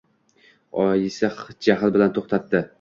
Oyisi 0.85 1.31
jaxl 1.69 1.95
bilan 1.99 2.19
to‘xtatdi 2.19 2.69